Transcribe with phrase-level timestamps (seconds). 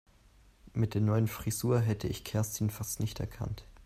[0.73, 3.67] Mit der neuen Frisur hätte ich Kerstin fast nicht erkannt.